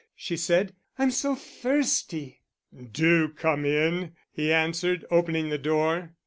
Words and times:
she 0.15 0.35
said, 0.35 0.73
"I'm 0.97 1.11
so 1.11 1.35
thirsty." 1.35 2.41
"Do 2.91 3.29
come 3.29 3.65
in," 3.65 4.13
he 4.31 4.51
answered, 4.51 5.05
opening 5.11 5.49
the 5.49 5.59
door. 5.59 6.15